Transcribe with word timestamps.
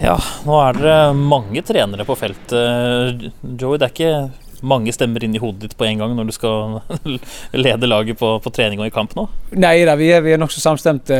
Ja, 0.00 0.14
nå 0.48 0.56
er 0.64 0.78
dere 0.78 1.12
mange 1.12 1.60
trenere 1.66 2.06
på 2.08 2.14
feltet. 2.16 3.26
Joey, 3.44 3.76
det 3.76 3.84
er 3.84 3.92
ikke 3.92 4.12
mange 4.62 4.92
stemmer 4.94 5.24
inn 5.24 5.34
i 5.36 5.40
hodet 5.42 5.64
ditt 5.64 5.76
på 5.78 5.86
en 5.88 6.00
gang 6.02 6.14
når 6.16 6.30
du 6.30 6.34
skal 6.36 6.80
lede 7.66 7.88
laget 7.88 8.18
på, 8.20 8.32
på 8.42 8.52
trening 8.54 8.80
og 8.82 8.88
i 8.88 8.94
kamp 8.94 9.14
nå? 9.18 9.26
Nei 9.60 9.80
da, 9.86 9.96
vi 9.98 10.10
er, 10.14 10.22
vi 10.24 10.34
er 10.34 10.40
nokså 10.40 10.62
samstemte, 10.62 11.16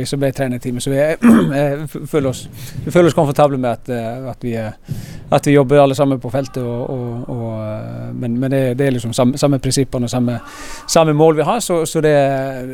vi 0.00 0.06
som 0.08 0.20
ble 0.20 0.30
trenerteamet. 0.34 0.84
Så 0.84 0.92
vi, 0.92 1.00
er, 1.00 1.84
føler 2.12 2.30
oss, 2.30 2.44
vi, 2.84 2.90
føler 2.90 3.10
oss, 3.10 3.16
komfortable 3.16 3.58
med 3.60 3.70
at, 3.72 3.90
eh, 3.92 4.28
at, 4.30 4.44
vi, 4.44 4.54
at, 4.56 5.46
vi, 5.46 5.54
jobber 5.54 5.82
alle 5.82 5.96
sammen 5.98 6.20
på 6.20 6.30
feltet. 6.32 6.62
Og, 6.62 6.90
og, 6.92 7.30
og, 7.32 7.48
eh, 7.62 8.12
men, 8.14 8.38
men 8.42 8.52
det, 8.52 8.62
det, 8.80 8.88
er 8.88 8.96
liksom 8.96 9.14
samme, 9.16 9.40
samme 9.40 9.60
prinsippene 9.62 10.08
og 10.08 10.12
samme, 10.12 10.38
samme, 10.84 11.16
mål 11.16 11.40
vi 11.40 11.48
har, 11.48 11.62
så, 11.64 11.82
så 11.88 12.02
det, 12.04 12.14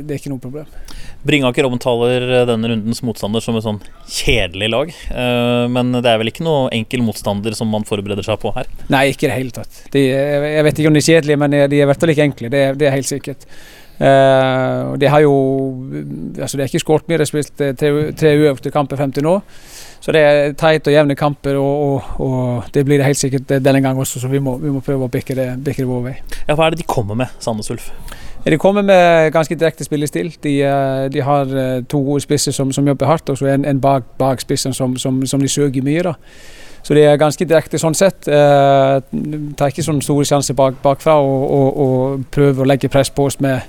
det, 0.00 0.14
er 0.14 0.22
ikke 0.22 0.32
noe 0.32 0.42
problem. 0.42 0.68
Bringaker 1.26 1.68
omtaler 1.68 2.26
denne 2.48 2.72
rundens 2.72 3.02
motstander 3.04 3.44
som 3.44 3.58
et 3.58 3.66
sånn 3.66 3.82
kjedelig 4.08 4.70
lag. 4.72 4.94
Eh, 5.12 5.66
men 5.72 5.92
det 6.00 6.08
er 6.08 6.20
vel 6.22 6.32
ikke 6.32 6.46
noe 6.46 6.68
enkel 6.74 7.04
motstander 7.04 7.56
som 7.58 7.70
man 7.72 7.86
forbereder 7.88 8.26
seg 8.26 8.40
på 8.42 8.54
her? 8.56 8.70
Nei, 8.92 9.10
ikke 9.12 9.28
i 9.28 9.32
det 9.32 9.38
hele 9.38 9.56
tatt. 9.60 9.79
De, 9.92 10.06
jeg 10.06 10.64
vet 10.64 10.78
ikke 10.78 10.90
om 10.90 10.96
de 10.96 11.02
er 11.02 11.08
kjedelige, 11.08 11.40
men 11.40 11.54
de 11.56 11.62
er 11.64 11.82
i 11.82 11.86
hvert 11.88 12.00
fall 12.00 12.12
ikke 12.14 12.26
enkle. 12.30 12.50
Det, 12.52 12.64
det 12.80 12.88
er 12.88 12.98
helt 12.98 13.08
sikkert. 13.08 13.46
Uh, 14.00 14.96
de 14.96 15.06
har 15.06 15.20
jo 15.20 15.32
altså 16.40 16.56
Det 16.56 16.62
er 16.62 16.68
ikke 16.70 16.80
skåret 16.80 17.08
mye, 17.08 17.18
de 17.18 17.20
har 17.20 17.28
spilt 17.28 17.60
eh, 17.60 17.74
tre, 17.76 17.90
tre 18.16 18.30
uøvde 18.40 18.70
kamper 18.72 18.96
frem 18.96 19.12
til 19.12 19.26
nå. 19.26 19.34
Så 20.00 20.14
det 20.16 20.22
er 20.24 20.54
teit 20.56 20.86
og 20.88 20.94
jevne 20.94 21.14
kamper, 21.14 21.58
og, 21.60 21.82
og, 21.84 22.22
og, 22.24 22.70
det 22.72 22.86
blir 22.88 22.96
det 22.96 23.04
helt 23.10 23.20
sikkert 23.20 23.52
denne 23.60 23.82
gang 23.84 23.98
også, 24.00 24.22
så 24.22 24.28
vi 24.32 24.40
må, 24.40 24.56
vi 24.56 24.72
må 24.72 24.80
prøve 24.80 25.04
å 25.04 25.12
bikke 25.12 25.36
det, 25.36 25.50
bikke 25.64 25.82
det 25.82 25.90
vår 25.90 26.06
vei. 26.06 26.14
Ja, 26.46 26.54
Hva 26.54 26.66
er 26.70 26.72
det 26.72 26.80
de 26.80 26.88
kommer 26.88 27.18
med, 27.20 27.34
Sandnes 27.44 27.68
Ulf? 27.70 27.90
De 28.46 28.56
kommer 28.56 28.82
med 28.82 29.28
ganske 29.34 29.54
direkte 29.54 29.84
spillestil. 29.84 30.32
De, 30.40 30.54
de 31.12 31.20
har 31.20 31.52
to 31.92 32.00
gode 32.00 32.24
spisser 32.24 32.56
som, 32.56 32.72
som 32.72 32.88
jobber 32.88 33.10
hardt, 33.10 33.28
og 33.28 33.36
så 33.36 33.52
en, 33.52 33.68
en 33.68 33.84
bak, 33.84 34.08
bak 34.18 34.40
spissen 34.40 34.72
som, 34.72 34.96
som, 34.96 35.20
som 35.28 35.44
de 35.44 35.48
søker 35.48 35.84
mye. 35.84 36.08
da 36.08 36.16
så 36.82 36.96
det 36.96 37.04
er 37.06 37.18
ganske 37.20 37.44
direkte 37.44 37.78
sånn 37.78 37.96
sett. 37.96 38.28
Eh, 38.28 39.00
tar 39.56 39.72
ikke 39.72 39.84
sånne 39.84 40.04
store 40.04 40.24
sjanser 40.28 40.56
bak, 40.58 40.78
bakfra 40.82 41.18
og, 41.20 41.42
og, 41.44 41.80
og, 41.84 42.24
prøver 42.32 42.64
å 42.64 42.68
legge 42.68 42.90
press 42.92 43.12
på 43.12 43.28
oss 43.28 43.40
med 43.44 43.60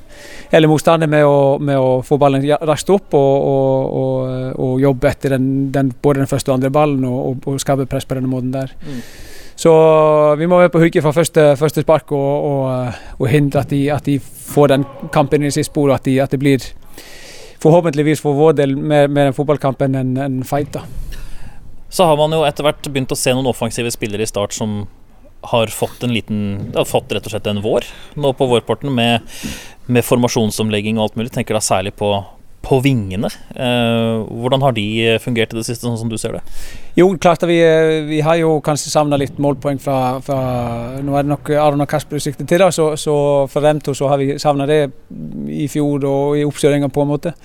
eller 0.51 0.69
motstander 0.69 1.09
med 1.09 1.25
å, 1.25 1.57
med 1.59 1.79
å 1.79 2.01
få 2.05 2.17
ballen 2.21 2.43
raskt 2.67 2.89
opp 2.93 3.15
og, 3.17 4.55
og 4.59 4.81
jobbe 4.83 5.09
etter 5.09 5.35
den, 5.37 5.45
den, 5.73 5.91
både 6.03 6.21
den 6.21 6.29
første 6.29 6.51
og 6.51 6.59
andre 6.59 6.71
ballen 6.73 7.05
og, 7.07 7.47
skape 7.61 7.87
press 7.89 8.05
på 8.05 8.17
denne 8.17 8.29
måten 8.31 8.51
der. 8.53 8.73
Mm. 8.85 9.01
Så 9.61 9.71
vi 10.39 10.47
må 10.49 10.57
være 10.57 10.71
på 10.73 10.79
hugget 10.81 11.03
fra 11.05 11.13
første, 11.13 11.55
første 11.59 11.83
spark 11.83 12.11
og, 12.17 13.27
hindre 13.29 13.61
at 13.61 13.69
de, 13.69 13.81
at 13.93 14.05
de, 14.05 14.19
får 14.51 14.67
den 14.67 14.83
kampen 15.13 15.45
i 15.47 15.51
sitt 15.53 15.69
spor, 15.69 15.87
og 15.87 15.95
at, 15.95 16.05
de, 16.05 16.17
at 16.19 16.31
det 16.33 16.39
blir 16.41 16.65
forhåpentligvis 17.63 18.19
for 18.19 18.35
vår 18.35 18.57
del 18.57 18.73
mer, 18.75 19.07
mer 19.07 19.29
en 19.29 19.37
fotballkamp 19.37 19.85
enn 19.85 19.95
en, 19.95 20.17
en 20.19 20.41
fight. 20.43 20.73
da. 20.73 20.81
Så 21.91 22.07
har 22.07 22.17
man 22.17 22.31
jo 22.31 22.45
etter 22.47 22.63
hvert 22.63 22.87
begynt 22.87 23.11
å 23.11 23.19
se 23.19 23.33
noen 23.35 23.49
offensive 23.51 23.91
spillere 23.91 24.23
i 24.23 24.29
start 24.29 24.55
som 24.55 24.85
har 25.51 25.67
fått 25.67 26.03
en 26.03 26.13
liten 26.13 26.71
har 26.75 26.85
fått 26.85 27.11
rett 27.11 27.25
og 27.25 27.33
slett 27.33 27.47
en 27.49 27.63
vår 27.63 27.87
nå 28.13 28.29
på 28.37 28.45
vårporten 28.47 28.93
med, 28.93 29.25
med 29.91 30.05
formasjonsomlegging 30.05 30.99
og 30.99 31.09
alt 31.09 31.17
mulig. 31.19 31.33
Tenker 31.35 31.57
da 31.57 31.63
særlig 31.65 31.95
på, 31.99 32.13
på 32.63 32.79
vingene. 32.85 33.27
Eh, 33.51 34.21
hvordan 34.23 34.63
har 34.63 34.77
de 34.77 34.85
fungert 35.19 35.51
i 35.51 35.59
det 35.59 35.65
siste, 35.67 35.83
sånn 35.83 35.99
som 35.99 36.11
du 36.11 36.15
ser 36.21 36.37
det? 36.37 36.43
Jo, 36.95 37.09
klart 37.19 37.43
vi, 37.49 37.59
vi 38.07 38.21
har 38.23 38.39
jo 38.39 38.59
kanskje 38.63 38.93
savna 38.93 39.19
litt 39.19 39.41
målpoeng 39.41 39.81
fra, 39.81 39.97
fra, 40.23 40.39
Nå 41.01 41.17
er 41.17 41.25
det 41.25 41.33
nok 41.33 41.51
Aron 41.57 41.83
og 41.83 41.91
Kasper 41.91 42.23
sikter 42.23 42.47
til, 42.47 42.61
da, 42.63 42.71
så, 42.71 42.93
så 42.95 43.15
for 43.51 43.67
dem 43.67 43.81
to 43.83 43.97
så 43.97 44.13
har 44.13 44.21
vi 44.21 44.37
savna 44.39 44.69
det 44.69 44.83
i 45.51 45.67
fjor 45.71 46.05
og 46.07 46.37
i 46.39 46.47
oppkjøringa, 46.47 46.93
på 46.93 47.03
en 47.03 47.15
måte. 47.17 47.35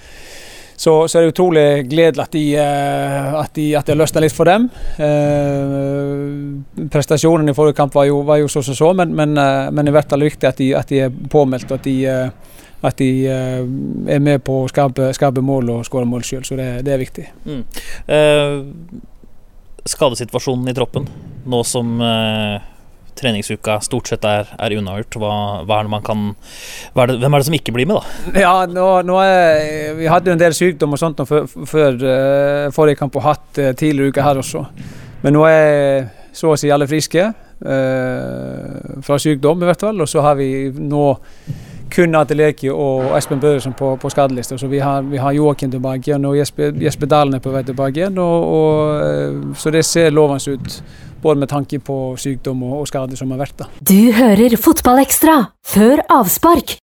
Så, 0.77 1.09
så, 1.09 1.19
er 1.19 1.23
det 1.23 1.33
utrolig 1.33 1.89
gledelig 1.89 2.23
at, 2.23 2.33
de, 2.33 2.45
eh, 2.61 3.35
at, 3.41 3.53
de, 3.57 3.67
at 3.79 3.89
det 3.89 3.97
løsna 3.97 4.21
litt 4.21 4.37
for 4.37 4.49
dem. 4.49 4.69
Eh, 5.01 6.87
prestasjonen 6.93 7.49
i 7.49 7.57
forrige 7.57 7.79
kamp 7.79 7.97
var 7.97 8.05
jo, 8.11 8.21
var 8.29 8.43
jo 8.43 8.51
så 8.53 8.63
som 8.63 8.77
så, 8.77 8.93
men, 8.99 9.15
men, 9.17 9.33
eh, 9.41 9.71
men, 9.73 9.89
i 9.89 9.95
hvert 9.97 10.13
fall 10.13 10.27
viktig 10.27 10.51
at 10.51 10.61
de, 10.61 10.71
at 10.77 10.93
de 10.93 11.01
er 11.07 11.17
påmeldt 11.33 11.73
og 11.73 11.81
at 11.81 11.89
de, 11.89 11.97
eh, 12.13 12.29
at 12.87 13.01
de 13.01 13.11
er 13.27 14.21
med 14.23 14.45
på 14.45 14.61
å 14.63 14.69
skape, 14.71 15.09
skape 15.17 15.43
mål 15.43 15.79
og 15.79 15.87
skåre 15.89 16.07
mål 16.07 16.23
sjøl. 16.29 16.45
Så 16.45 16.61
det, 16.61 16.69
det, 16.87 16.93
er 16.93 17.01
viktig. 17.01 17.25
Mm. 17.49 17.63
Eh, 18.13 18.57
skadesituasjonen 19.89 20.69
i 20.69 20.77
troppen, 20.77 21.09
nå 21.49 21.65
som 21.67 22.01
eh 22.05 22.73
treningsuka 23.19 23.79
stort 23.85 24.11
sett 24.11 24.27
er, 24.29 24.51
er 24.59 24.77
unnagjort. 24.79 25.19
Hva, 25.23 25.33
hva, 25.65 25.81
er 25.81 25.89
det 25.89 25.95
man 25.97 26.05
kan 26.07 26.27
er 26.97 27.11
det, 27.13 27.19
Hvem 27.23 27.35
er 27.35 27.43
det 27.43 27.49
som 27.49 27.59
ikke 27.59 27.75
blir 27.77 27.89
med, 27.89 28.03
da? 28.03 28.43
Ja, 28.47 28.55
nå, 28.71 28.87
nå 29.07 29.17
er, 29.25 29.97
Vi 29.99 30.11
hadde 30.11 30.31
jo 30.31 30.37
en 30.37 30.45
del 30.45 30.57
sykdom 30.57 30.95
og 30.97 31.03
sånt 31.03 31.25
før, 31.29 31.49
før 31.49 31.99
uh, 32.03 32.69
forrige 32.77 33.01
kamp 33.01 33.17
og 33.19 33.27
hatt 33.27 33.63
uh, 33.63 33.73
tidligere 33.73 34.15
uker 34.15 34.27
her 34.27 34.45
også. 34.45 34.67
Men 35.25 35.37
nå 35.37 35.49
er 35.49 36.07
så 36.37 36.53
å 36.53 36.61
si 36.61 36.71
alle 36.73 36.89
friske. 36.91 37.25
Eh, 37.61 39.01
fra 39.03 39.19
sykdom, 39.19 39.63
i 39.63 39.65
hvert 39.65 39.81
fall. 39.81 40.01
Og 40.01 40.09
så 40.09 40.21
har 40.21 40.37
vi 40.37 40.71
nå 40.77 41.07
kun 41.91 42.19
Ateleki 42.19 42.69
og 42.69 43.15
Espen 43.17 43.41
Børresen 43.41 43.73
på, 43.79 43.95
på 43.97 44.11
skadelista. 44.13 44.59
Så 44.59 44.69
vi 44.69 44.79
har, 44.79 45.03
vi 45.03 45.17
har 45.17 45.33
Joakim 45.33 45.71
tilbake 45.73 46.11
igjen, 46.11 46.27
og 46.29 46.37
Jesper, 46.37 46.75
Jesper 46.83 47.07
Dalen 47.07 47.39
er 47.39 47.45
på 47.45 47.55
vei 47.55 47.63
tilbake 47.65 48.03
igjen. 48.03 48.19
Og, 48.21 48.49
og, 48.59 49.57
så 49.57 49.73
det 49.73 49.85
ser 49.89 50.13
lovende 50.13 50.57
ut 50.57 50.81
både 51.23 51.43
med 51.43 51.53
tanke 51.53 51.81
på 51.83 51.99
sykdom 52.21 52.65
og, 52.67 52.87
skade 52.91 53.19
som 53.19 53.33
har 53.35 53.43
vært. 53.45 53.57
Da. 53.61 53.71
Du 53.81 54.13
hører 54.17 54.57
Fotballekstra 54.61 55.39
før 55.67 56.05
avspark 56.13 56.79